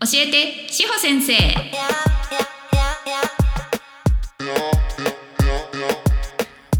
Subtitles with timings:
[0.00, 1.34] 教えて志保先生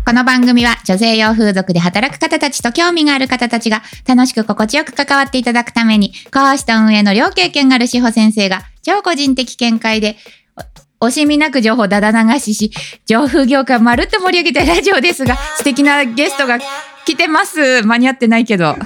[0.08, 10.16] この番組は女性用風俗で働く方たちと興味がある方たちが楽しく心地よく関わっていただくために、講師と運営の両経験がある志保先生が超個人的見解で
[10.98, 12.70] 惜しみなく情報だだ流しし、
[13.05, 16.59] 情風業界まるっと盛り上げたラジオですが、素敵なゲストが
[17.05, 17.82] 来てます。
[17.82, 18.64] 間に合ってないけど。
[18.75, 18.79] は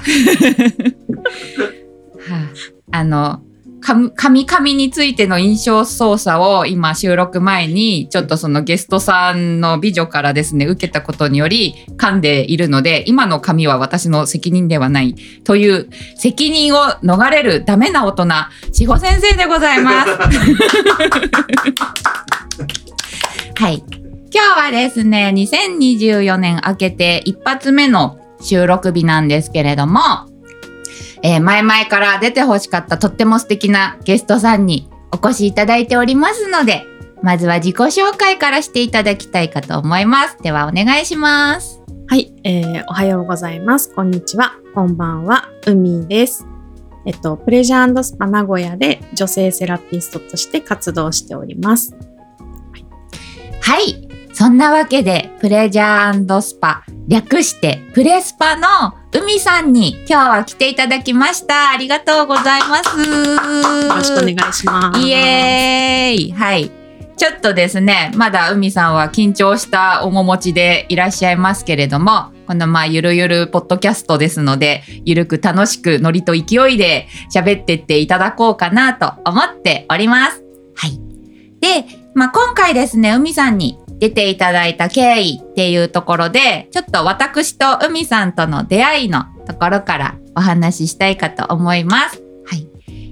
[2.91, 3.41] あ、あの、
[3.83, 18.27] 神々についての印象操作を今収録前にちょっとそのゲストさんの美女からですね受けたことにより噛んでいるので今の髪は私の責任ではないという責任を逃れるダメな大人
[18.71, 20.09] 志保先生でございます。
[23.55, 23.83] はい
[24.33, 30.01] 今日はですね2024年明けて一発目の収録日なんですけれども
[31.23, 36.83] えー、前々から出てほしかったとっても素敵なゲストさんにお越しいただいておりますので、
[37.21, 40.37] まずは自己紹介からしていただきたいかと思います。
[40.43, 41.81] ではお願いします。
[42.07, 43.93] はい、えー、おはようございます。
[43.95, 44.53] こんにちは。
[44.75, 45.49] こんばんは。
[45.65, 46.45] 海です。
[47.05, 51.95] えっと、プレジャースパ名古屋で女性セラピストとして活動しております。
[51.95, 52.85] はい、
[53.61, 54.02] はい
[54.43, 58.67] そんなわけで、プレジャースパ、略してプレスパの
[59.13, 61.69] 海さんに今日は来ていただきました。
[61.69, 62.99] ありがとうございます。
[62.99, 64.99] よろしくお願いします。
[64.99, 66.31] イエーイ。
[66.33, 66.69] はい。
[67.15, 80.43] ちょっとですね、まだ海さんは緊張した面持ちでいらっしゃいますけれども、このまあゆるゆるポッドキャストですので、ゆるく楽しくノリと勢いで喋ってっていただこうかなと思っております。
[80.75, 80.99] はい。
[81.61, 92.21] で、まあ今回ですね、海さんに出ていただいた経緯っていうところで、ちょっと私と海さんとの出会いのところからお話ししたいかと思います。
[92.45, 92.67] はい。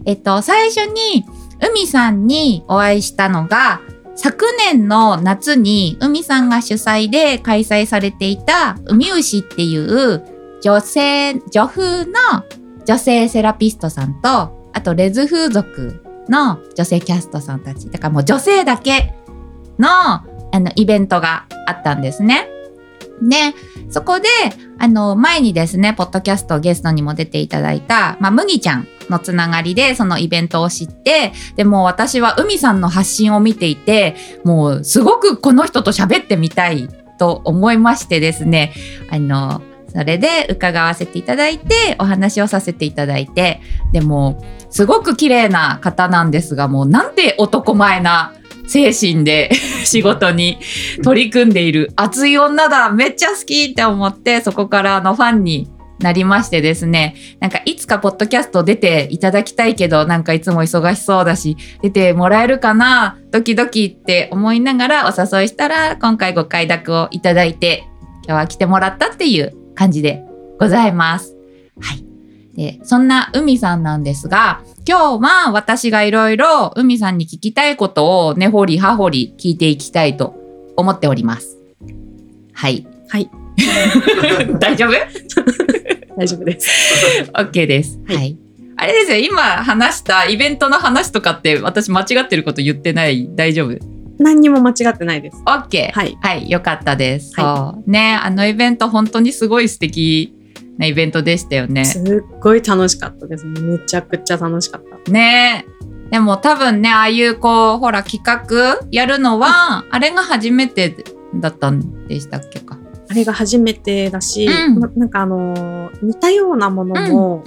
[0.06, 1.26] えっと、最初に
[1.62, 3.82] 海さんにお会いしたのが、
[4.16, 10.23] 昨年の夏に海さんが主催で開催されていた海牛っていう
[10.61, 12.11] 女性、女風の
[12.86, 17.89] 女性セラピストさんと、あとレズ風俗の女性キャストさんたち。
[17.89, 19.14] だからもう女性だけ
[19.80, 19.89] の
[20.52, 22.48] あの、イベントがあったんですね。
[23.21, 23.54] で、
[23.89, 24.27] そこで、
[24.80, 36.89] あの、前にですね、ポッドキャストゲストにも出ていただいた、まあ、麦ちゃんのつながりで、そのイベントを知って、でも私は海さんの発信を見ていて、もう、すごくこの人と喋ってみたい
[37.20, 38.73] と思いましてですね、
[39.10, 39.61] あの、
[39.94, 48.34] それで伺わせていただいて、お話をさせていただいて、でも、すごく綺麗な方なんですが、もうなんて男前な
[48.68, 49.52] 精神で
[49.84, 50.60] 仕事に
[51.04, 55.70] 取り組んでいる熱い女だめっちゃ好きって思ってそこからのファンに
[56.00, 57.16] なりましてですね。
[57.40, 67.84] なんかいつかポッドキャスト出ていただきたいけどなんかいつも忙しそうだし出てもらえるかなドキドキって思いながらお誘いしたら今回ご快諾をいただいて
[68.26, 70.23] 今日は来てもらったっていう感じで
[70.59, 71.36] ございます。
[71.80, 72.05] はい。
[72.55, 80.36] で、そんな海さんなんですが、今日は私がいろいろ海さんに聞きたいことを根掘り葉掘り聞いていきたいと
[80.76, 81.58] 思っております。
[82.54, 82.86] はい。
[83.10, 83.30] はい。
[84.60, 84.92] 大丈夫？
[86.17, 86.70] 大丈夫です。
[87.33, 87.99] OK です。
[88.08, 88.37] はい。
[88.77, 94.01] あれですよ、今話したイベントの話とかって私間違ってること言ってない大丈夫？
[94.21, 95.42] 何にも間違ってないです。
[95.45, 95.92] OK。
[95.92, 96.17] はい。
[96.21, 97.33] はい、よかったです。
[97.39, 97.89] はい、そう。
[97.89, 100.33] ね、あのイベント本当にすごい素敵
[100.77, 101.86] なイベントでしたよね。
[101.86, 103.45] すっごい楽しかったです。
[103.45, 105.11] めちゃくちゃ楽しかった。
[105.11, 105.65] ね
[106.11, 110.93] でも多分ね、ああいうこう、ほら企画やるのは、あれが初めて
[111.36, 112.77] だったんでしたっけか。
[113.10, 117.43] あれが初めてだし、うん、なんかあの似たようなものも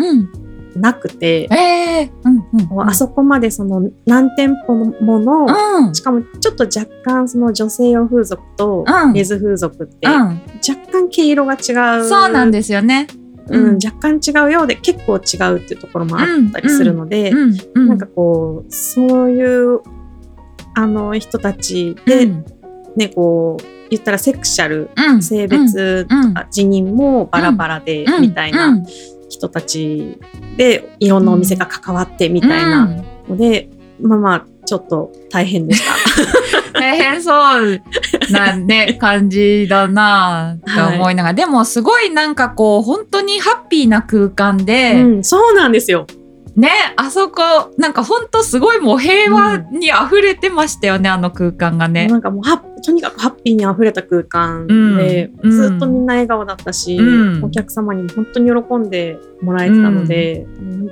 [0.79, 1.49] なくて、
[2.77, 5.47] あそこまでその何店舗もの、
[5.87, 8.85] うん、しかもちょっと若干その女性用風俗と
[9.15, 10.33] レズ風俗って、若
[10.93, 12.09] 干毛色が違う。
[12.09, 13.07] そうなんですよね。
[13.49, 17.31] うん、若干違うようで結構違うっていうところもあったりするので、
[17.75, 19.81] なんかこうそういう
[20.75, 22.27] あの人たちで、
[22.97, 24.91] ねこう言ったらセクシャル、
[25.21, 28.83] 性別とか辞任もバラバラでみたいな
[29.29, 30.19] 人たち
[30.57, 32.87] でいろんなお店が関わってみたいな
[33.29, 33.69] ので、
[34.01, 35.95] まあまあちょっと大変でした。
[36.79, 37.81] 大変そう。
[38.31, 46.07] なね、感じだなと思いながら、はい、でもすごいなんかこう、本当にハッピーな空間で、うん、そうなんですよ。
[46.57, 47.43] ね、あそこ、
[47.79, 52.07] なんか本当すごいもう平和に溢れてましたよね、うん、あの空間がね。
[52.07, 60.47] なんかもうは、とにかくハッピーに溢れた空間で、うん、ずっとみんな笑顔だったし、うん、お客様にも本当に喜んでもらえてたので、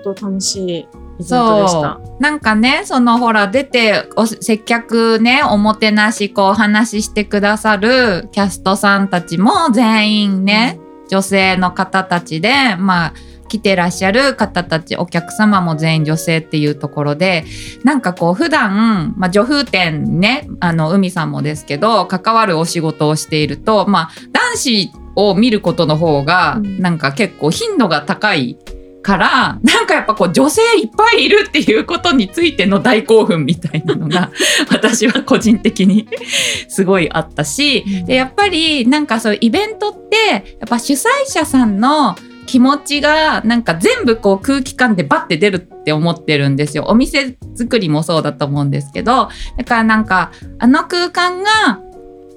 [0.05, 2.01] 本当楽しいイベントでした。
[2.19, 13.15] なんかねそのほら出てお接客ねおもてなしこうお話ししてくださるキャストさんたちも全員ね、女性の方たちでまあ
[13.53, 17.45] 来てらっしゃる方たちお客様も全員女性っていうところで
[17.85, 26.81] なんかこう普段、まあ、女風店ねあの海さんもですけど関わるお仕事をしているとまあ男子を見ることの方がうん。
[26.81, 28.57] なんか結構頻度が高い
[29.03, 34.31] からなんかやっぱこう女性いっぱいいるっていうことについての大興奮みたいなのが
[34.71, 36.09] 私は個人的に
[36.69, 42.17] すごいあったしでやっぱりなんかそういうイベントってやっぱ主催者さんの
[42.47, 46.85] 気持ちがなんか全部こう空気感でバッて出るって思ってるんですよ。
[46.89, 51.81] お店作りもそうだと思うんですけどだからなんかあの空間が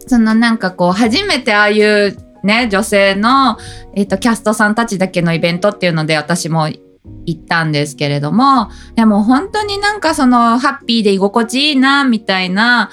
[0.08, 3.58] そのなんかこう初めてああいうね女性の、
[3.96, 12.90] えっとキャストさんたちだけのイベントっていうので私も行ったんですけれどもでも本当になんかそのハッピーで居心地いいなみたいな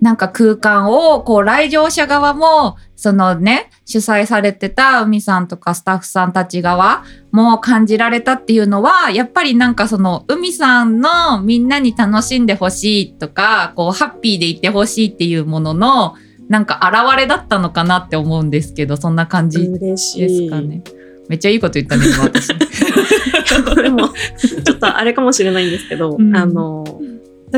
[0.00, 16.14] なんか空間をこう来場者側もそのね主催されてた海さんとかスタッフさんたち側も感じられたっていうのはやっぱりなんかその海さんのみんなに楽しんでほしいとかこうハッピーでいてほしいっていうものの
[16.48, 20.20] なんか現れだったのかなって思うんですけどそんな感じ嬉しい。
[20.20, 20.82] ですかね。
[21.28, 22.48] めっちゃいいこと言ったね今私。
[23.82, 24.08] でも、
[24.38, 26.84] ちょっとあれかもしれないんですけど、うんあの、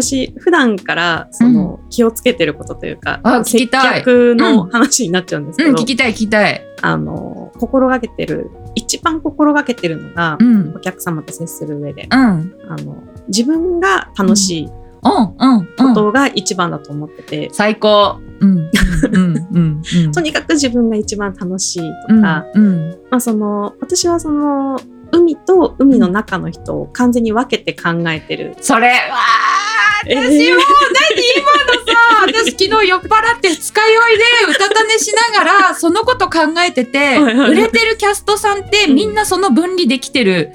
[0.02, 6.64] 私、普段から、その、気をつけてることというか、あ聞きたい接客の話になっちゃうんですけど、うん聞きたい聞きたい。
[6.80, 12.96] あの、心がけてる、一番心がけてるのが、うんお客様と接する上で、うんうんあの、
[13.28, 14.68] 自分が楽しい
[15.02, 15.66] うんうん。
[15.76, 18.18] ことが一番だと思ってて、最高。
[18.40, 20.12] うんうんうんうん。
[20.12, 24.80] とにかく自分が一番楽しいとうんか、うんまあその、私はその、
[25.10, 28.54] 海と海の中の人を完全に分けて考えてる。
[28.60, 28.92] それ
[30.02, 40.52] 私も、えー何今のさ私昨日酔っ払って二日酔いでうたた寝しながらそのこと考えてて売れてるキャストさんってみんなその分離できてる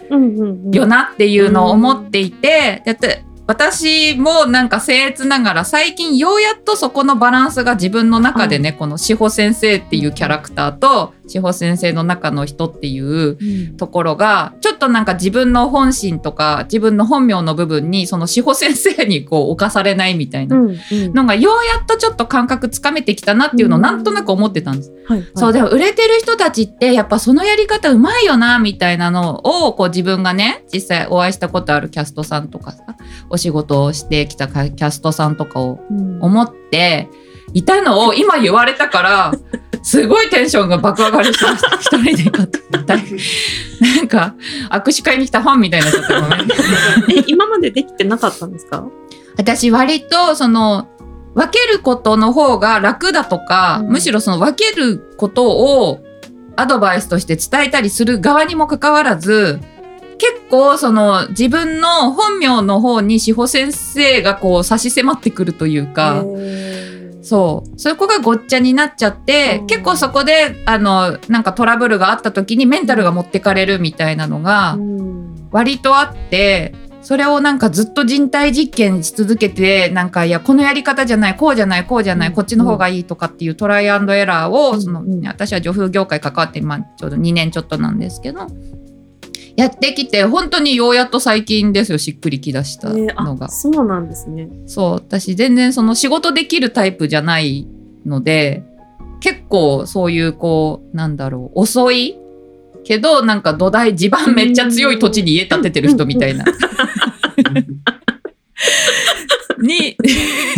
[0.71, 13.77] よなっていうのを思っていて、だって私もなんか僭越ながら最近ようやっとそこのバランスが自分の中でね、この志保先生っていうキャラクターと志保先生の中の人っていううん。
[13.77, 21.13] ところがちょっとなんか自分の本心とか自分の本名の部分にその志保先生にこう侵されないみたいなうんうん。
[21.13, 24.91] のがようやっとちょっと感覚つかめてきたなっていうのをなんとなく思ってたんです。
[25.07, 25.27] はいはい。
[25.35, 29.35] そうでも売れてる人たちってやっぱそのやり方うまいよなみたいなの
[29.67, 32.83] をこう自分がね実際お会いしたことあるキャストさんとかさ
[33.29, 36.21] お仕事をしてきたキャストさんとかをうん。
[36.21, 37.09] 思って
[37.53, 39.33] いたのを今言われたから
[39.83, 41.75] すごいテンションが爆上がりしました。
[41.77, 42.47] 一人で行っ
[42.85, 43.03] たな。
[44.03, 44.35] んか
[44.69, 46.41] 握手会に来たファンみたいになっちゃったごめん
[47.19, 48.85] え今までできてなかったんですか？
[49.37, 50.87] 私割とその
[51.35, 53.91] 分けることの方が楽だとか、うん。
[53.93, 55.99] むしろその分けることを
[56.55, 59.59] アドバイスとして伝えたりする側にもかかわらず
[60.19, 66.23] 結構その自分の本名の方に志保先生がこう差し迫ってくるというか。
[67.23, 67.79] そう。
[67.79, 69.67] そこがごっちゃになっちゃって、うん。
[69.67, 75.49] 結構そこで、あの、なんかトラブルがあった時にメンタルが持ってかれるみたいなのがうん。
[75.51, 82.33] 割とあって、それをなんかずっと人体実験し続けて、なんか、いや、このやり方じゃない、こうじゃない、こうじゃない、うん。
[82.33, 84.81] こっちの方がいいとかっていうトライアンドエラーを、うん。
[84.81, 88.47] その、うん私は女風業界関わって、まあ、ちょうど2年ちょっとなんですけど、
[89.55, 93.49] やってきて、本当にようやっと最近ですよ、しっくりきだしたえーのがあ。
[93.49, 94.49] そうなんですね。
[94.65, 97.67] そう、私全然その仕事できるタイプじゃない
[98.05, 98.63] ので、
[99.19, 102.17] 結構そういうこう、なんだろう、遅い
[102.83, 106.45] けど、なんか土台、地盤めっちゃ強い土地に家建ててる人みたいな。
[109.61, 109.95] に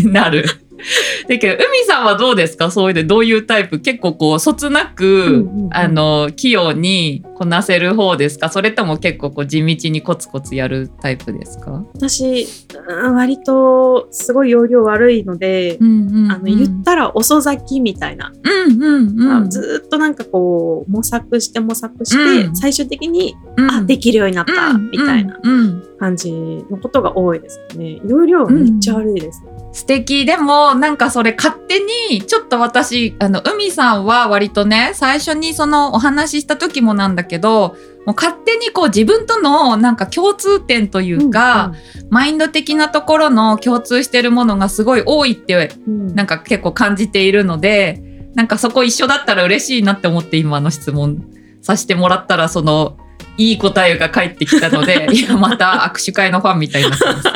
[0.06, 0.46] なる。
[1.28, 2.70] だけど、海さんはどうですか？
[2.72, 3.80] そういうで、どういうタイプ？
[3.80, 8.50] 結構こう、そつなく、あの、器用にこなせる方ですか？
[8.50, 11.84] それとも結構こう、地道にコツコツやるタイプですか？
[11.96, 12.48] 私、
[12.88, 19.32] うん割とすごい容量悪いので、あの言ったら遅咲きみたいな、うんうんうん。
[19.46, 22.56] あずーっとなんかこう模索して模索して、うん。
[22.56, 23.72] 最終的に、うん。
[23.72, 24.90] あできるようになった、うん。
[24.92, 25.40] みたいな。
[25.42, 26.32] うんうん感じ
[26.70, 28.00] のことが多いですね。
[28.06, 29.42] 容量めっちゃ悪いです。
[29.72, 37.76] 素敵でもなんかそれ勝手にちょっと私あの海さんは割とね最初にそのお話しした時もなんだけど
[38.06, 41.74] もう勝手にこう自分とのなんか共通点というか、
[42.12, 51.28] マインド的なところの共通してるものがすごい多いってうんうんなんか結構感じているのでなんかそこ一緒だったら嬉しいなって思って今の質問
[51.62, 52.98] させてもらったらその
[53.38, 57.26] いい答えが返ってきたので いやまた握手会のファンみたいになってます。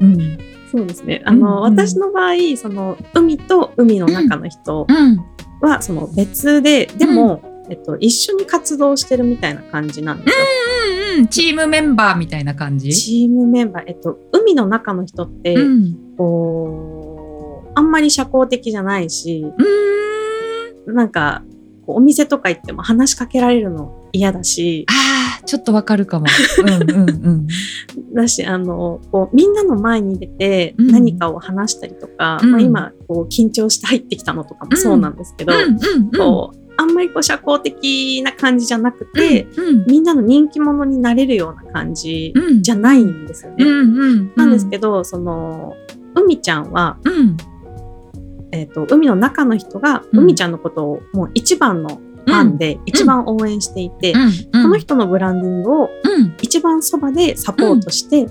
[0.00, 0.38] うん、
[0.70, 1.22] そうですね。
[1.24, 4.86] あの、うんうん、私の場合その海と海の中の人
[5.60, 10.44] はその別で、でも、えっと、一緒に活動してるみたいな感じなんですよ。
[11.14, 12.92] うんうん、チームメンバーみたいな感じ？
[12.92, 19.46] チームメンバー、えっと、海の中の人って、うん、こうあんまり社交的じゃないし、
[20.86, 21.42] なんか
[21.86, 24.86] お店とか行っても話しかけられるの嫌だし。
[24.88, 26.26] あちょっとわかるかも。
[26.58, 27.46] うんうんうん、
[28.14, 35.52] だしあのこうみんなの前に出て何かを話したりとか、うん、まあ、今こう緊張して入ってきたのとかもそうなんですけど、
[36.16, 43.64] こうあんまりこう社交的な感じじゃなくて、うんうん、みんなの人気者になれるような感じじゃないんですよね。
[44.36, 45.74] なんですけどその
[46.14, 47.36] 海ちゃんは、うん、
[48.54, 54.14] えーと、海の中の人が海ちゃんのことをもう一番のファンで一番応援していて、
[54.52, 55.90] この人のブランディングを
[56.40, 58.26] 一番そばでサポートして、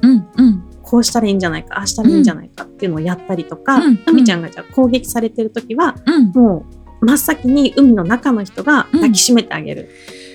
[0.82, 5.96] こうしたらいいんじゃないかああしたらいいんじゃないかっていうのをやったりとか、海ちゃんがじゃあ攻撃されてる時は、
[6.34, 6.66] も
[7.02, 9.90] う真っ先に海の中の人が抱きしめてあげる。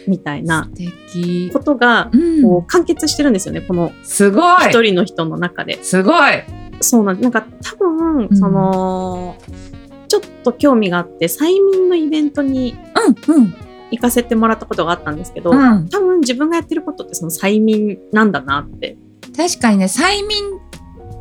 [0.07, 0.71] みたいな
[1.53, 2.11] ことが
[2.43, 4.69] こう完結してるんですよね、このすごい。
[4.69, 5.83] 一人の人の中で。
[5.83, 6.33] すごい。
[6.81, 9.37] そうなんなんか多分その、
[10.43, 12.77] と興味があって催眠のイベントに
[13.91, 18.97] 行かせてもらったことがあったんですけど、うん、多分自分がやってることってその催眠なんだなって。
[19.37, 20.59] 確かにね催眠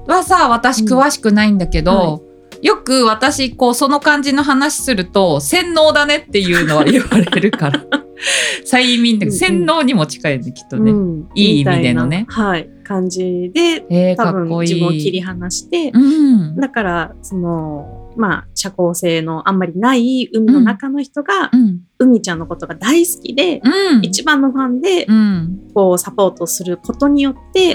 [0.08, 2.00] はさ私詳しくないんだけど、うん。
[2.00, 2.28] はい
[2.62, 7.86] よく私こうその感じの話すると洗脳だねっていうのは言われるから。
[8.66, 12.26] 催眠で洗脳にも近いねきっとね、うん、いい意味でのね。
[12.30, 12.68] はい。
[12.84, 25.08] 感じで、えー、多分自分を切り離して、うん、だからそのまあ社交性のあんまりない海の中の人が、うん、海ちゃんのことが大好きで、うん、一番のファンで、
[25.74, 27.74] こうサポートすることによって、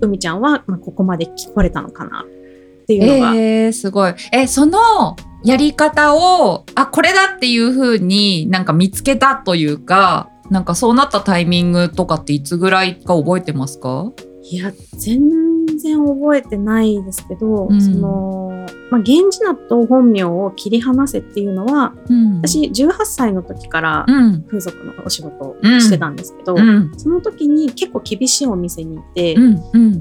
[0.00, 3.34] 海ちゃんは、まあ、ここまで来れたのかなっていうのが。
[3.34, 4.14] えー、すごい。
[4.32, 14.10] え、そのやり方を、あ、これだっていうふうになんか見つけたというか、なんかそうなったタイミングとかっていつぐらいか覚えてますか？
[14.50, 18.47] いや、全然覚えてないですけど、うん、その、
[18.90, 24.06] まあ、源氏名と本名を切り離せっていうのは、うん、私18歳の時から
[24.46, 29.36] 風俗のお仕事をしてたんですけど、うん、その時に結構厳しいお店にいて、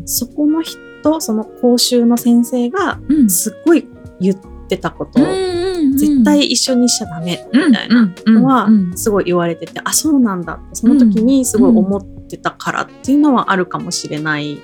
[0.05, 3.87] そこの人とその講習の先生がすっごい
[4.19, 14.59] 言ってたこと、絶対一緒にしちゃダメみたいなのはすごい言われてて、あそうなんだってその時にすごい思ってたからっていうのはあるかもしれない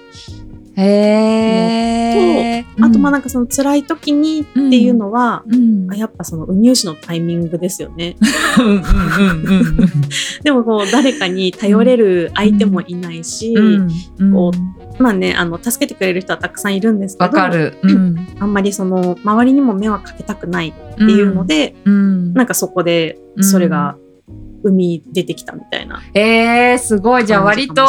[0.75, 8.15] へとあとまあなんかその辛い時にっていうのは、うん、やっぱそのウミウシのタイミングですよね。
[10.43, 13.55] でもこう誰かに頼れる相手もいないし、
[14.33, 14.51] こ
[14.99, 17.49] うまあねあの助けてくれる人はたくさんいるんですけど、あ
[18.45, 23.97] んまりその周りにも迷惑かけたくないっていうので、なんかそこでそれが
[24.63, 26.01] 海出てきたみたいな。
[26.13, 27.25] えー、すごい。
[27.25, 27.83] じゃあ割と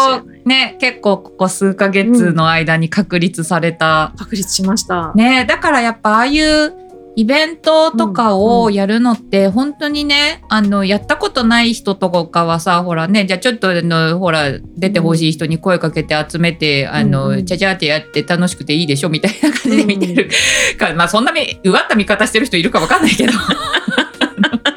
[0.45, 4.11] ね、結構ここ数ヶ月の間に確立された。
[4.13, 5.13] うん、確立しました。
[5.15, 6.85] ね、だからやっぱああいう
[7.17, 20.29] イベントとかをやるのって本当にね、あの、やったことない人とかはさ、ほらね、じゃあちょっとあの、ほら、出てほしい人に声かけて集めて、あの、ちゃちゃってやって楽しくていいでしょみたいな感じで見てる
[20.77, 23.33] から、まあそんなに、うがった見方してる人いるかわかんないけど。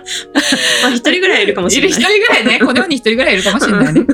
[0.84, 2.00] まあ一人ぐらいいるかもしれない。
[2.00, 4.06] 一人ぐらいね、この世に一人ぐらいいるかもしれないね。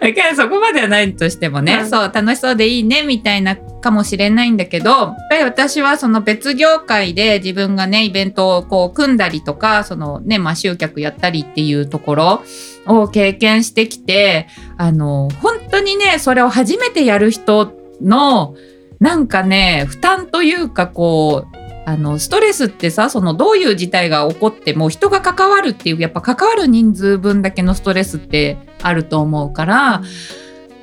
[0.00, 12.42] だからそこまではないとしてもね、はい、そう楽しそうでいいねみたいなかもしれないんだけどやっぱり私はその別業界で自分がねイベントをこう組んだりとかそのね、まあ、集客やったりっていうところ
[12.86, 18.54] を経験してきてあの本当にねそれを初めてやる人の
[19.00, 21.59] なんかね負担というかこう
[21.90, 30.02] あのストレスってさそのどういう事態が起こっても人が関わるっていうやっぱ関わる人数分だけのストレスってあると思うから、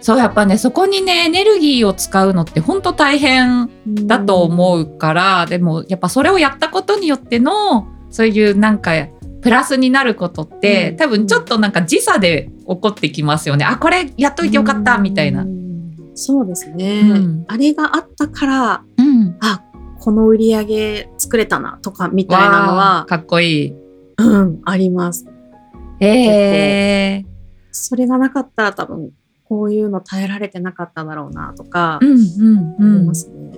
[0.01, 3.69] そうやっぱねそこにねエネルギーを使うのって本当大変
[4.05, 8.91] だと思うから、でもやっぱそれをやったことによってのそういうなんか
[9.41, 13.63] プラスになることって、多分ちょっとなんか時差で起こってきますよね。
[13.63, 15.45] あこれやっといてよかったみたいな。
[16.19, 19.63] そうですね、うん、あれがあったから、うん、あ
[20.07, 23.75] この売り上げ作れたなとかみたいなのはかっこいい、
[24.17, 25.27] うん、あります。
[25.99, 27.25] えー、
[27.73, 29.11] それがなかったら多分
[29.43, 33.51] こういうの耐えられてなかっただろうなとか、思いますね、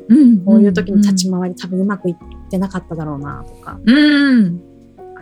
[0.44, 4.60] こういう時に立ち回り多分うまくいってなかっただろうなとか、うん、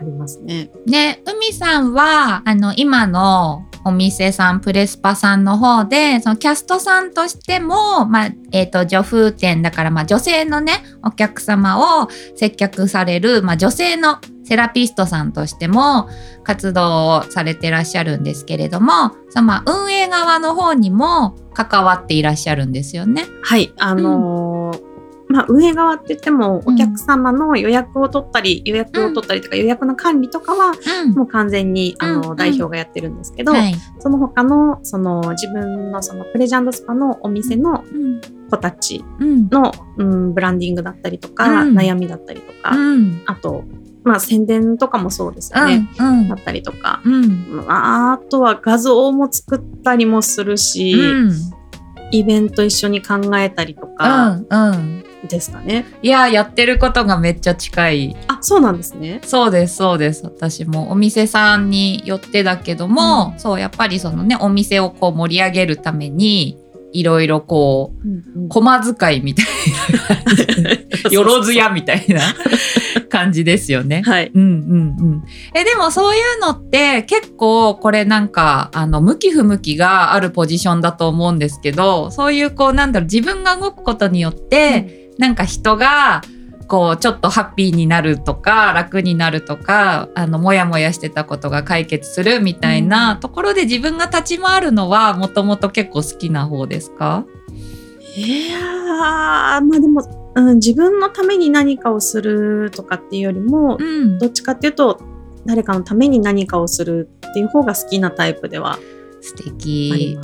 [0.00, 0.70] ありますね。
[0.86, 16.08] ね、海さんはあの今のお店さんプレスパさんの方でそのキャストさんとしても、まあえーと、女風店だから、まあ、女性のねお客様を接客される、まあ、女性のセラピストさんとしても
[16.44, 23.24] 活動をされてらっしゃるんですけれどもそのまあ運営側の方にも関わっていらっしゃるんですよね。
[23.42, 24.87] はいあのーうん
[25.28, 30.72] まあ、運営側って言ってもお客様の予約を取ったり、予約を取ったりとか予約の管理とかは
[31.14, 33.52] もう完全に、あの代表がやってるんですけど、
[33.98, 37.84] その他のその自分のそのプレジャンドスパのお店の
[38.50, 40.34] 子たちの、うん。
[40.34, 42.74] ブランディングだったりとか、悩みだったりとか、
[43.26, 43.64] あと
[44.04, 51.32] まあ、宣伝とかもそうですよね、うんうん、だったりとか、うん、ああとは画像も作ったりもするし、うん、
[52.10, 55.86] イベント一緒に考えたりとか、うんうん、ですかね。
[56.02, 58.16] いややってることがめっちゃ近い。
[58.28, 59.20] あそうなんですね。
[59.24, 66.58] そうですそうです私もお店さんによってだけども、うん、そうやっぱりそのねお店をこう盛り上げるために
[66.92, 69.46] いろいろこう、うんうん、駒遣いみたい
[70.62, 72.20] な よろずやみたいな
[73.08, 74.02] 感じですよね。
[74.04, 74.30] はい。
[74.34, 74.52] うんうんう
[75.16, 75.24] ん。
[75.54, 86.22] え、でもそういうのって結構これなんか、あの、向き不向きがあるポジションだと思うんですけど、そういうこうなんだろう、自分が動くことによって、なんか人が
[86.68, 97.24] こうちょっとハッピーになるとか楽になるとかあのモヤモヤしてたことが解決するみたいなところで自分が立ち回るのはもともと結構好きな方ですか？
[98.16, 105.00] いやまあでも、うん、自分のために何かをするとかっていうよりも、うん、どっちかっていうと
[105.46, 108.78] 誰かのために何かをするっていう方が好きなタイプでは
[109.20, 110.18] 素敵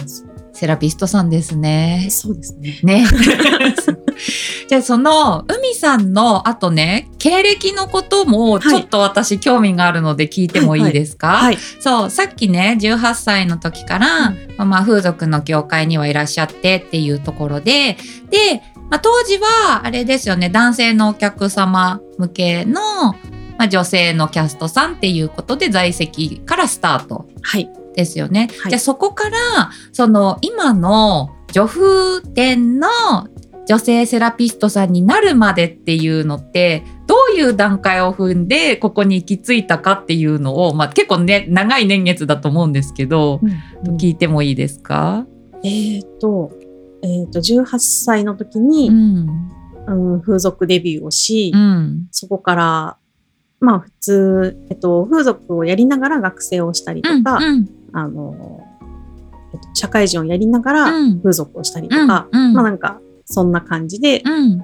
[0.52, 2.08] セラピストさんですね。
[2.10, 2.80] そうですね。
[2.84, 3.06] ね。
[4.68, 11.44] じゃあその海さんのあとね経歴のこともちょっと私興味があるので聞いてもいいですか、はいはい。
[11.46, 17.96] はい、そうさっきね18歳の時から、うん、まあ、風俗の業界にはいらっしゃってっていうところで
[18.30, 23.12] で、まあ、当時はあれですよね男性のお客様向けの、
[23.58, 27.26] まあ、女性のキャストさんっていうことで在籍からスタート。
[27.42, 27.70] はい。
[27.94, 28.48] ですよね。
[28.68, 32.88] じゃあそこからその今の女風店の
[33.66, 45.26] 女性セラピストさんになるまでっていうのってどういう段階を踏んでここに行き着いたかっていうのを、まあ、結構ね長い年月だと思うんですけど、うん、聞いてもいいですか？
[45.62, 46.52] えっ、と,、
[47.02, 52.96] えーと、18歳の時に、うん、うん、風俗デビューをし、うん、そこから
[53.60, 58.60] まあ普通、えっと、風俗をやりながら学生をしたりとか、うんうん、あの、
[59.54, 64.58] えっと、社会人をやりながら風俗をしたりとか、まあなんかそんな感じで、うん、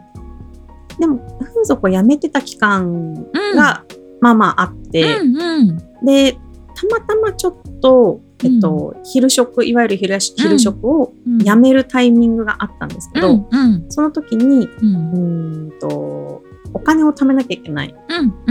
[0.98, 3.14] でも風俗を辞めてた期間
[3.54, 3.84] が、
[4.20, 15.72] まあまああって、うんうん、でたまたまちょっと、えっと、うん、昼食いわゆる昼昼食を辞めるタイミングがあったんですけど、うんうん、その時に、うん。
[15.78, 16.42] と
[16.72, 17.94] お金を貯めなきゃいけない、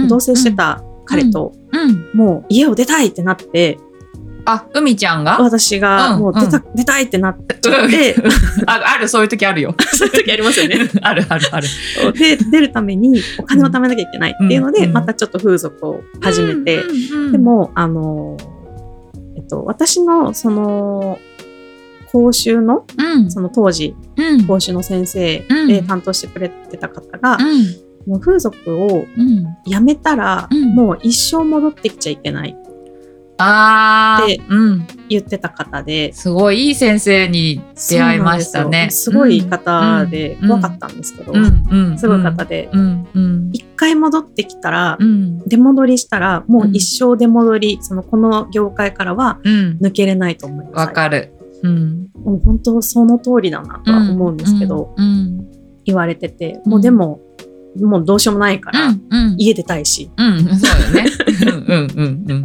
[0.08, 1.54] 同棲してた彼と、
[2.14, 3.80] もう家を出たいってなって
[4.52, 5.38] あ、海ちゃんが？
[5.40, 8.16] 私がもう出た、うん、出たいってなっちゃって、
[8.66, 8.82] あ。
[8.96, 9.76] ある、そういう時あるよ。
[9.94, 10.90] そういう時ありますよね。
[11.02, 11.68] あるあるある。
[12.14, 16.84] で、出るためにお金を貯めなきゃいけないっていうので、またちょっと風俗を始めて、
[17.32, 18.38] でも、あの、
[19.38, 21.20] えっと、私のその、
[22.12, 22.86] 講習の、
[23.28, 23.96] その当時、
[24.48, 27.38] 講習の先生で担当してくれてた方が、
[28.08, 29.06] もう風俗を
[29.68, 32.58] やめたら、もう一生戻ってきちゃいけない。
[33.42, 34.42] あって
[35.08, 38.90] 言ってた方で、すごいいい先生に出会いましたね。
[38.92, 41.34] すごい方で怖かったんですけど、
[41.98, 42.70] すごい方で、
[43.54, 44.98] 一回戻ってきたら、
[45.48, 50.88] 出戻りしたらもう一生出戻り、そのこの業界からは抜けれないと思います。
[50.88, 51.34] わ、かる。
[51.62, 54.96] うん、もう本当その通りだなとは思うんですけど、
[55.86, 57.22] 言われててもうでも、
[57.78, 58.94] もうどうしようもないから、
[59.38, 61.06] 家出たいし、うん、そうよね。
[61.68, 62.44] うんうんうん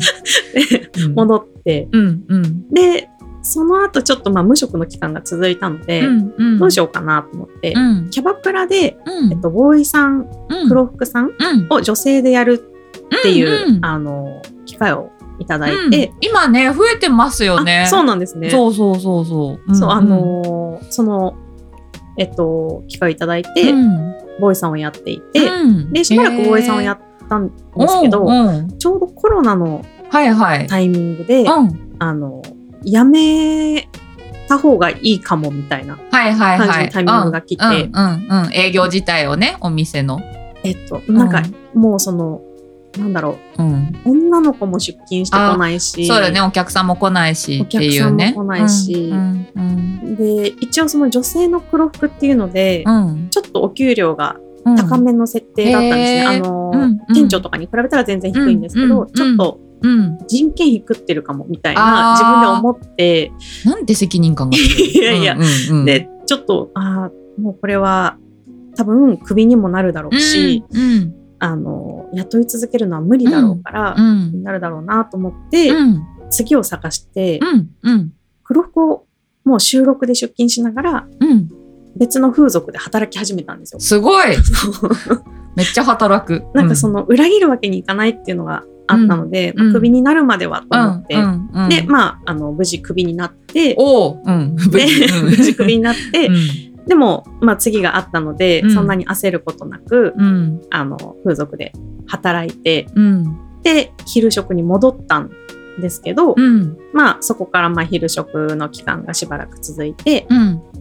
[1.15, 3.09] 戻って、うんうん、で
[3.43, 10.27] その後ちょっとまあ無職の期間が続いたので、うんうん、どうしようかなと思って、うん、キャバクラで、うん、えっと、ボーイさん、
[10.69, 11.33] 黒服さん
[11.71, 12.65] を女性でやる
[13.19, 17.87] っていう、うんうん、あの機会をいただいて、今ね増えてますよね。
[17.91, 18.51] そうなんですね。
[18.51, 21.37] そうそうそうそう、そうあのその
[22.19, 23.73] えっと機会をいただいて、
[24.41, 25.49] ボーイさんをやっていて、
[25.93, 26.99] でしばらくボーイさんをやっ
[27.29, 28.27] たんですけど、
[28.79, 30.25] ちょうどコロナのタ
[30.81, 32.43] イミングで、はいはい、あの
[32.83, 33.89] やめ
[34.49, 37.91] た方がいいかもみたいな感じのタイミングが来て、
[38.53, 40.21] 営業自体をねお店の。
[40.63, 41.43] えっとなんか、
[41.75, 42.41] もうその
[42.99, 46.07] なんだろう、うん、女の子も出勤してこないし。
[46.07, 46.41] そうよね。
[46.41, 52.85] お客さんも来ないしお客さんも来ないし、うんうん、で一応その女性の黒服っていうので、
[53.31, 54.37] ちょっとお給料が
[54.77, 56.73] 高めの設定だったんですね、あの、
[57.13, 59.61] 店長とかに比べたら全然低いんですけど、ちょっと
[60.27, 63.33] 人件費食ってるかもみたいな自分で思って。
[63.65, 65.37] なんで責任感が いやいや、
[65.85, 68.17] でちょっとああもうこれは
[68.77, 77.41] 多分クビにもなるだろうし、うんうん、あの雇い続けるのは無理だろうから、うん、なるだろうなと思って、うん、次を探して、
[78.43, 79.07] 黒服を
[79.45, 81.07] もう収録で出勤しながら、
[81.97, 83.81] 別の風俗で働き始めたんですよ。
[83.81, 84.37] すごい。
[85.57, 86.45] めっちゃ働く。
[86.55, 94.87] なんかその裏切るわけにいかないっていうのがあったので、うん、まあ、クビになるまではと思って、うんうん、でまああの無事クビになってお、うん、で
[95.23, 96.29] 無事クビになって、
[96.87, 101.73] でも、まあ、次があったので、うん、そんなに焦ることなく、うん、あの風俗で
[102.07, 105.31] 働いて、うん、で昼食に戻ったん
[105.81, 106.37] ですけど、
[106.93, 110.29] まあそこからまあ昼食の期間がしばらく続いて、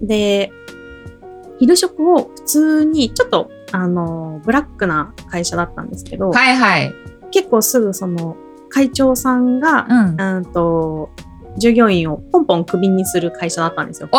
[0.02, 0.52] で
[1.60, 6.94] 昼食を普通にちょっとあのブラックな会社だったんですけど、はいはい、
[7.32, 8.38] 結構すぐその
[8.70, 11.10] 会長さんが、うんと
[11.58, 14.10] 従業員をポンポンクビにする会社だったんですよ。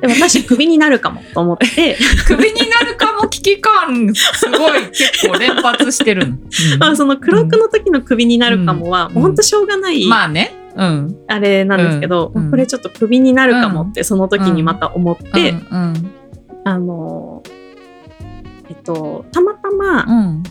[0.00, 1.96] で私クビになるかもと思って。
[2.26, 4.14] クビになるかも危機感。
[4.14, 15.54] すごい結構連発してる、うん、まあその黒くの時のクビになるかもは、うん、もうほんとしょうがない、まあね、うん、あれなんですけど、これちょっとクビになるかもってその時にまた思って、
[16.64, 17.42] あの
[18.68, 20.42] えっとたまたま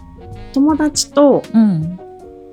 [0.53, 1.43] 友達と、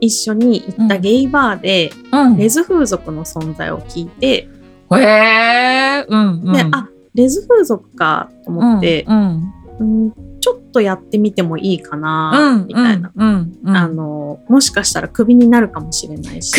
[0.01, 4.49] 一緒に行ったゲイバーで、うん、レズ風俗の存在を聞いて、
[4.93, 16.55] へえ、うんうん、であレズ風俗かと思って、うんうん、ちょっとやってみてもいいかな、みたいな、あのもしかしたらクビになるかもしれないし。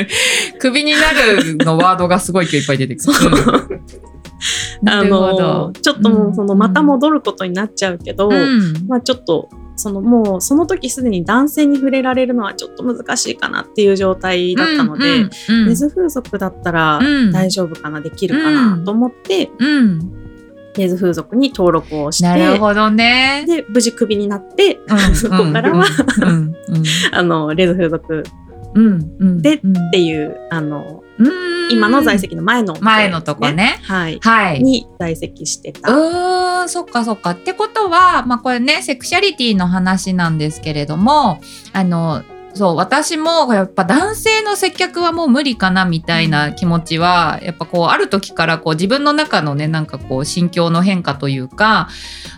[0.58, 3.80] クビになるのワードがすごい今日いっぱい出てくる。
[4.86, 8.30] あのちょっともうそのまた戻ることになっちゃうけど、
[8.88, 17.00] まあちょっとそのもうその時すでに男性に触れられるのはちょっと難しいかなっていう状態だったので、うんうんうん、レズ風俗だったら
[17.32, 18.84] 大丈夫かな、できるかな？
[18.84, 20.20] と思って、うん、
[20.76, 23.44] レズ風俗に登録をしてなるほどね。
[23.46, 25.84] で無事クビになって、うん、そこからは
[27.12, 28.24] あのレズ風俗
[28.74, 29.60] でっ
[29.92, 31.02] ていう、あの
[31.70, 33.78] 今の在籍の前の、ね、前のとこね。
[33.82, 34.18] はい。
[34.22, 34.62] はい。
[34.62, 35.92] に在籍してた。
[35.92, 37.30] うん、そっかそっか。
[37.30, 41.40] ってことは、まあこれね、セクシャリティの話なんですけれども、
[41.72, 42.22] あの、
[42.54, 51.88] そう私もやっぱ男性の接客はもう無理かなみたいな気持ちはやっぱこうある時からこう自分の中のねなんかこう心境の変化というか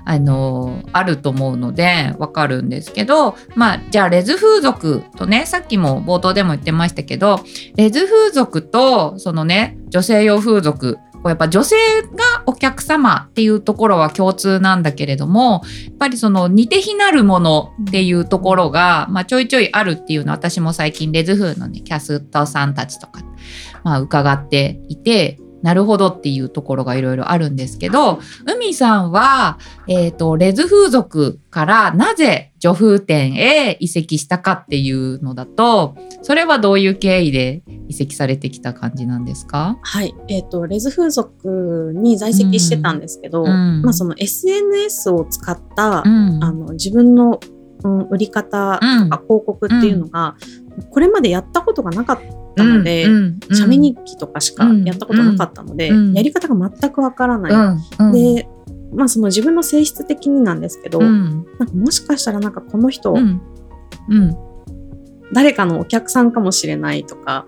[0.04, 7.40] あのあると思うのでわかるんですけどまあじゃあレズ風俗とねさっきも冒頭でも言ってましたけど
[7.76, 23.22] レズ風俗とそのね女性用風俗こうやっぱ女性がお客様っていうところは共通なんだけれどもやっぱりその似て非なるものっていうところが、まあ、ちょいちょいあるっていうのは私も最近レズ風のねキャスターさんたちとか、
[23.84, 39.78] まあ、伺っていてなるほどっていうところがいろいろあるんですけど、海さんは、えっ、ー、と、レズ風俗からなぜ女風店へ移籍したかっていうのだと、それはどういう経緯で移籍されてきた感じなんですか？
[39.82, 40.14] はい。
[40.28, 47.38] えっ、ー、と、レズ風俗に在籍してたんですけど、うん、まあその SNS を使った、うん、あの自分の、
[47.84, 50.36] うん、売り方とか広告っていうのが、
[50.90, 53.06] これまでやったことがなかったったので、
[53.50, 58.12] 写メ日記とかしかやったことなかったので、やり方が全くわからない。
[58.12, 58.48] で
[58.94, 63.14] まあその自分の性質的になんですけど、なんかもしかしたらなんかこの人、
[65.32, 67.46] 誰かのお客さんかもしれないとか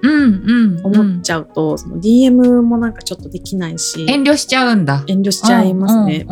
[0.83, 5.05] 思っちゃうと、その DM もなんかちょっとできないし遠慮しちゃうんだ。
[5.07, 6.27] 遠慮しちゃいますね。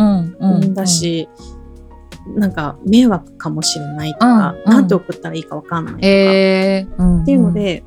[0.72, 1.28] だし
[2.36, 7.84] なんか迷惑かもしれないとか、うん、なんて送ったらいいかわかんないとか、えー、っていうので、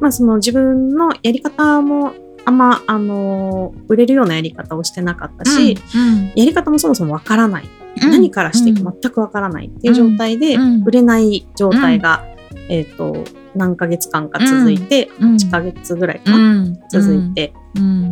[0.00, 2.12] まあ、その自分のやり方も
[2.44, 7.68] あんま、あのー、売れるようなやり方をしてなかったし、うんうん、やり方もそもそもわからない、
[8.02, 12.24] うん、何からしていく全くわからないっていう状態で、売れない状態が、
[12.68, 13.24] えっ、ー、と
[13.56, 17.52] 何ヶ月間か続いて、8ヶ月ぐらいかな、続いて、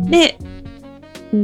[0.09, 0.37] で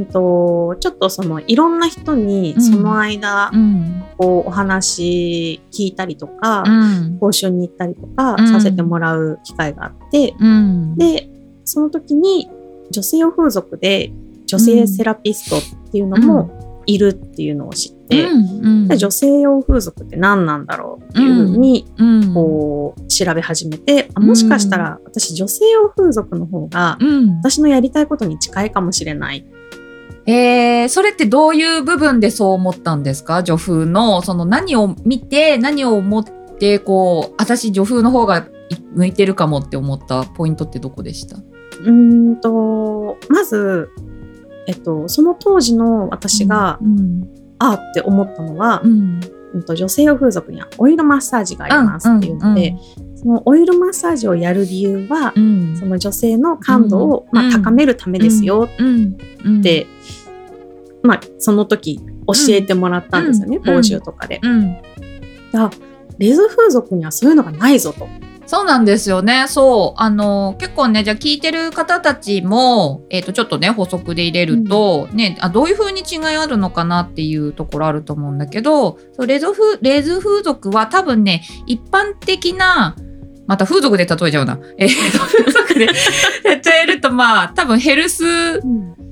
[0.02, 0.06] ん。
[0.06, 1.72] と、ちょっとそのいろん。
[1.82, 10.34] な人にその間、うん、こうお話聞いたりとか、うん、講習に行ったりとかさせてもらう機会があって、
[10.96, 11.28] で
[11.64, 12.48] その時に
[12.90, 14.12] 女性用風俗で
[14.46, 18.86] 女性セラピストっていうのもいるっていうのを知って、うん。
[18.88, 20.66] うん、女性用風俗って何なん。
[20.66, 21.84] だろうっていうふうに
[22.32, 26.98] こう調べ始めて、あもしかしたら私女性用風俗の方が
[27.42, 29.44] 私のやりたいことに近いかもしれない。
[30.26, 33.42] えー、それってどういう部分でそう思ったんですか？
[33.42, 36.24] 女風のその何を見て何を思っ
[36.58, 38.46] てこう私女風の方が
[38.94, 41.38] 向いてるかもって思ったポイントってどこでした？
[41.84, 43.90] うんとまず
[44.68, 49.20] えっと、その当時の私が、うん、ああって思ったのは、うん、
[49.66, 58.68] と女性用風俗にはオイルマッサージがありますっていうので、うんうん、そのオイルマッサージをやる理由は、うん、その女性の感度を、まあ、高めるためですよ。
[58.68, 59.86] って、
[61.02, 64.40] まあ、その時教えてもらったんですよね、講習とかで。
[65.52, 65.70] だ
[66.18, 68.08] レズ風俗にはそういうのがないぞと。
[68.46, 69.46] そうなんですよね。
[69.48, 70.00] そう。
[70.00, 82.96] あの、結構ね、じゃあ聞いてる方たちも、えっ、ー、と、ちょっとね、補足で入れると、うん、ね、あ、どういう風に違いあるのかなっていうところあると思うんだけど、そうレズ風、レズ風俗は多分ね、一般的な、
[83.46, 84.58] また風俗で例えちゃうな。
[84.78, 88.60] えー、風俗で例えると、まあ、多分ヘルス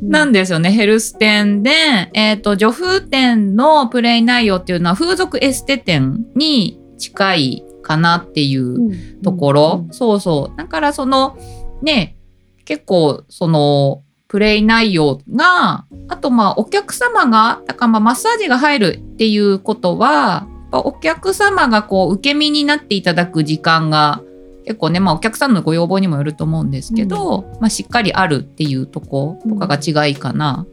[0.02, 0.70] なんですよね。
[0.70, 1.70] うん、ヘルス店で、
[2.14, 10.56] えっ、ー、と、女風店のプレイ内容っていうのは風俗エステ店に近いかなっていうところ、うん、そうそう。
[10.56, 11.36] だからその
[11.82, 12.16] ね
[12.64, 24.22] 結構そのプレイ内容があとまあお客様がだからまあマッサージが入るっていうことはお客様がこう受け身になっていただく時間が
[24.64, 30.66] 結構ね、まあ、お客さんのご要望にもよると思うんですけど、うん、まあ、しっかりあるっていうとことかが違いかな。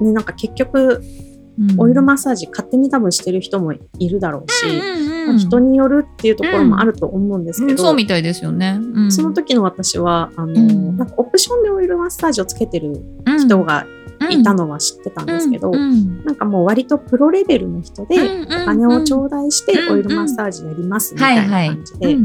[0.00, 1.02] なんか結局
[1.78, 10.52] オイルマッサージ勝手に多分してる人もいるだろうし、うんうん、人によるっていうところもあると思うんですけど、うん、そうみたいですよね、その時の私はあの、
[10.92, 13.04] なんかオプションでオイルマッサージをつけてる
[13.38, 13.86] 人が
[14.30, 22.16] いたのは知ってたんですけど、なんかもう割とプロレベルの人でお金を頂戴してオイルマッサージやりますみたいな感じで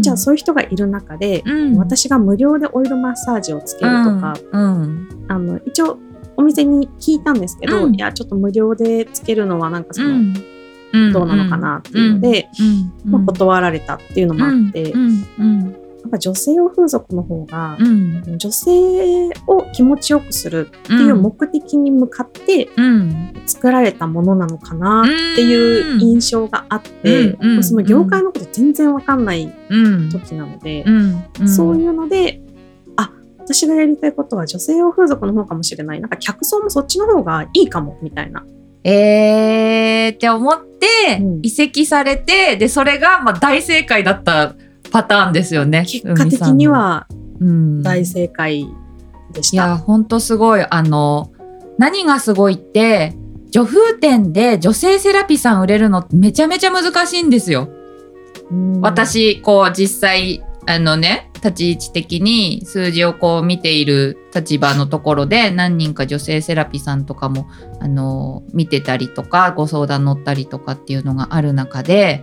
[0.00, 1.42] じゃあそういう人がいる中で、
[1.76, 5.98] 私が無料でオイルマッサージをつけるとか、あの一応
[6.36, 12.48] お店に聞いたんですけど、うん、いやちょっと無料でつけるのはなんかその、うん、どうなのかなっていうので、
[13.04, 14.96] まあ、断られたっていうのもあって、や
[16.06, 17.78] っぱ女性用風俗の方が、
[18.36, 22.68] 女性を気持ちよくするっていう目的に向かって
[23.46, 29.52] 作られたものなのかなっていう印象があって、その業界のこと全然わかんない
[30.10, 30.84] 時なので、
[31.46, 32.40] そういうので
[33.50, 36.00] 私がやりたいことは女性用風俗の方かもしれない。
[36.00, 38.44] なんか客層もそっちの方がいいかも、みたいな。
[38.84, 44.54] えーって思って移籍されて、うん、で、それがまあ大正解だった
[44.90, 45.84] パターンですよね。
[45.86, 47.06] 結果的には
[47.82, 48.66] 大正解
[49.32, 49.64] でした。
[49.64, 50.66] うん、いや、ほんとすごい。
[50.68, 51.32] あの、
[51.78, 53.16] 何がすごいって、
[53.50, 57.68] 女風店で女性セラピーさん売れるのめちゃめちゃ難しいんですよ。
[58.80, 67.48] 私、こう実際あのね立ち位置的に数字をこう見ている立場のところで何人か女性セラピーさんとかも
[67.80, 72.22] あの見てたりとかご相談乗ったりとかっていうのがある中で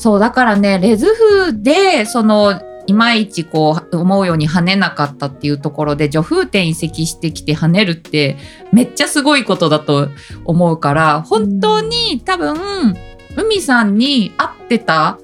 [0.00, 8.38] そうだからねレズ風でそのいまいちこう思うように跳ねなかったっていうところで女風店移籍してきて跳ねるって
[8.72, 10.08] めっちゃすごいことだと
[10.46, 12.96] 思うから本当に多分
[13.36, 15.18] 海さんに合ってた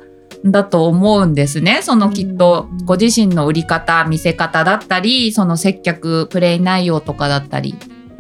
[0.45, 1.81] だと思うんですね。
[1.81, 7.75] そのきっとご自身の売り方見せ方だったりその接客プレイ内容とかだったり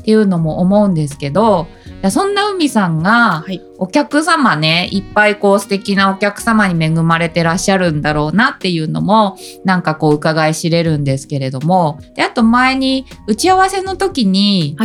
[0.06, 1.66] っていうのも思うんですけど
[2.10, 3.44] そんな海さんが
[3.76, 11.98] お客様ね、い、っぱいこう素敵なお客様に恵まれてらっしゃるんだろうなっていうのもなんかこう伺い知れるんですけれども。
[12.14, 14.76] であと前に打ち合わせの時に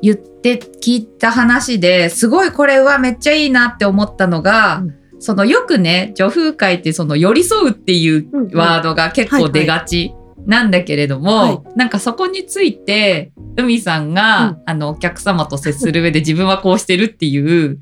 [0.00, 4.94] 言って聞いた話ですごいこれはめっちゃいいなって思ったのが、うん。
[5.18, 10.14] そのよくね女風会ってその寄り添うっていうワードが結構出がち
[10.46, 11.50] なんだけれども、はい。
[11.50, 17.80] はい、なんかそこについて海さんが、うん、あのお客様と接する上で自分はこうしてるっていう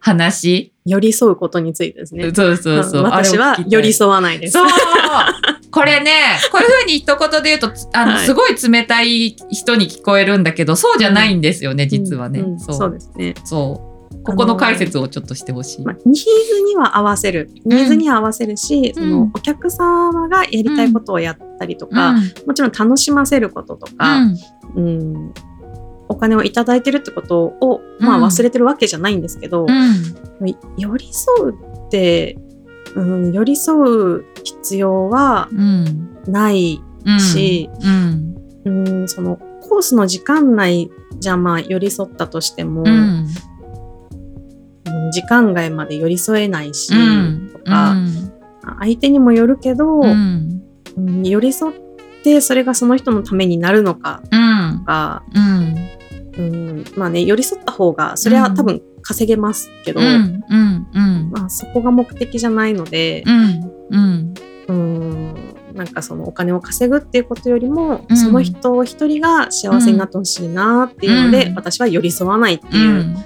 [0.00, 2.32] 話、はい、寄り添うことについてですね。
[2.34, 4.54] そうそうそう、私は寄り添わないです。
[4.54, 4.68] そう。
[5.70, 6.10] これね
[6.52, 13.34] こういうふうに一言で言うとあの、すごい冷たい人に聞こえるんだけどそうじゃないんですよね、うん、実はね、うん、そうですね。
[13.44, 13.95] そう
[14.26, 17.48] ここの解説をちょっとしてほしい、まあ、ニーズには合わせる。
[17.64, 24.18] ニーズには合わせるし、うん、そのお客様がやりたいことをやったりとか、うん、もちろん楽しませることとか、
[24.74, 24.90] うん、う
[25.28, 25.34] ん、
[26.08, 29.66] お金を頂いてるってことを、まあ、忘れてるわけじゃないんですけど、
[30.76, 31.54] 寄り添う
[31.86, 32.36] って、
[32.94, 35.48] うん、寄り添う必要は
[36.26, 36.80] ない
[37.18, 37.70] し、
[38.64, 39.08] うん。
[39.08, 39.36] その
[39.68, 42.84] コースの時間内じゃまあ寄り添ったとしても、
[44.96, 46.92] うん、時間外まで寄り添えないし、
[47.52, 47.96] とか、
[48.78, 50.00] 相手にもよるけど、
[51.22, 51.80] 寄り添っ
[52.22, 54.30] てそれがその人のためになるのかと
[54.84, 56.84] か、うん。
[56.96, 60.00] まあね寄り添った方がそれは多分稼げますけど、
[61.32, 63.22] まあ、そこが目的じゃないので、
[63.90, 64.34] うん。
[65.74, 73.16] なんかそのお金を稼ぐっていうことよりも、その人一人が幸せになってほしいなっていうので、私は寄り添わないっていう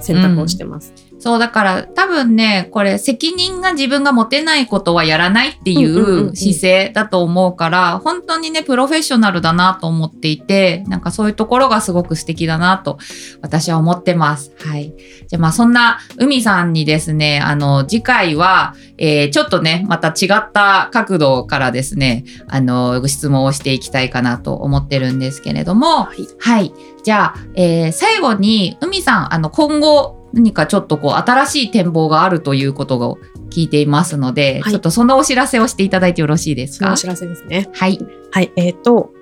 [0.00, 0.92] 選択をしてます。
[1.20, 12.98] そう、だから多分ね、これ責任が自分が持てないことはやらないっていう姿勢だと思うから、本当にね、プロフェッショナルだなと思っていて、なんかそういうところがすごく素敵だなと
[13.42, 14.52] 私は思ってます。
[14.64, 14.94] はい。
[15.28, 26.26] じゃあまあそんな海さんにですね、あの、次回は、えー、ちょっとね、また違った角度からですね、あの、ご質問をしていきたいかなと思ってるんですけれども、はい。
[26.38, 26.72] はい、
[27.04, 33.18] じゃあ、えー、最後に海さん、あの、今後、何かちょっとこう新しい展望があるということを
[33.50, 36.92] 聞いていますので、はい、ちょっとそのお知らせをしていただいてよろしいですか？
[36.92, 37.68] お知らせですね。
[37.72, 37.98] はい。
[38.30, 38.52] はい。
[38.56, 39.12] えっ、ー、と、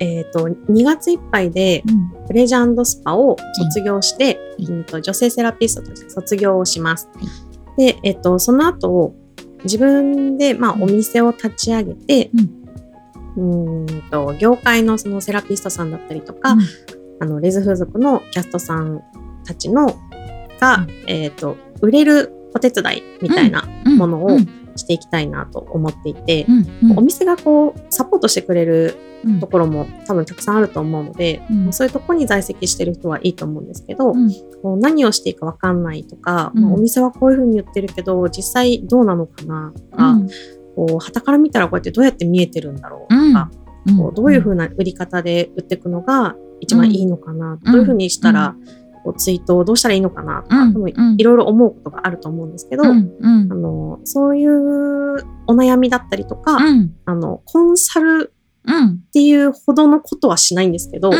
[0.00, 1.82] えっ、ー、と、2月いっぱいで、
[2.26, 7.08] プレジャースパを卒業して、うん、と女性セラピストとして卒業をします。
[7.14, 7.20] は
[7.76, 9.14] い、で、えっ、ー、と、その後、
[9.64, 12.30] 自分で、まあ、お店を立ち上げて、
[13.36, 16.60] うん、うんと業界のそのセラピストさんだったりとか、うん、
[17.20, 19.02] あのレズ風俗のキャストさん
[19.44, 19.96] たちの
[20.60, 23.64] が、うん、えっ、ー、と、売れるお手伝いみたいな
[23.96, 24.38] ものを
[24.76, 26.90] していきたいなと思っていて、うん。
[26.90, 28.96] うん、お店がこう、サポートしてくれる
[29.40, 34.30] ところも多分たくさんあると思うので、うん、そういうとこに在籍してる人はいいと思うんですけど、うん、
[34.62, 40.16] こう何をしていいかわかんないとか、うん、まあ、お店はこういうふうに言ってるけど、実際どうなのかなとか、
[40.76, 43.50] こう、旗から見たらこうやってどうやって見えてるんだろうとか、
[43.96, 48.54] こうどういうふうな売り方で売っていくのが一番いいのかな、どういうふうにしたら、
[49.08, 58.34] こうツイートをどうしたらいいのかなとか、うん、いろいろ思うことがあると思うんですけど、うんうん、あのそういうお悩みだったりとか、うん、あのコンサル
[58.70, 61.10] っていうほどのことはしないんですけど、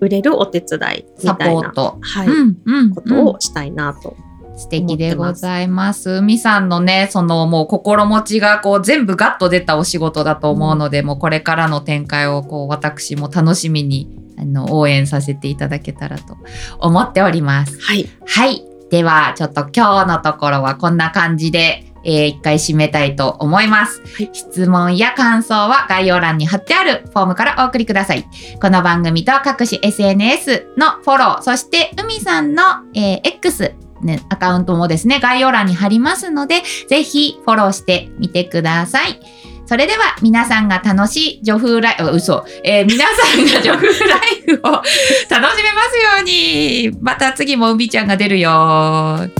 [0.00, 2.90] 売れるお手伝いみたいな、はい。
[2.94, 4.14] ことをしたいなと
[4.56, 6.10] 素敵でございます。
[6.10, 16.36] 海さんのね、そのもう心持ちがこう全部ガッと出たお仕事だと思うので、うん、もうこれからの展開をこう私も楽しみにあの応援させていただけたらと
[16.78, 17.78] 思っております。
[17.80, 18.08] はい。
[18.26, 18.64] はい。
[18.90, 28.26] では、ちょっと今日のところはこんな感じで、えー、一回締めたいと思います、はい、質問や感想は概要欄に貼ってあるフォームからお送りください。
[28.60, 32.62] この番組と各種 SNS のフォロー、そして海さんの、
[32.94, 39.20] えー、X ね、アカウントもですね、概要欄に貼りますので、ぜひフォローしてみてください。
[39.66, 44.92] それでは皆さんが楽しい女風ライフ、嘘、えー、皆さんが女風ライフを 楽し
[45.30, 49.30] めますように、また次もうみちゃんが出るよ。